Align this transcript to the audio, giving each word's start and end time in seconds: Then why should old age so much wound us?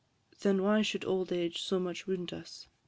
Then 0.39 0.63
why 0.63 0.81
should 0.81 1.05
old 1.05 1.31
age 1.31 1.61
so 1.61 1.79
much 1.79 2.07
wound 2.07 2.33
us? 2.33 2.67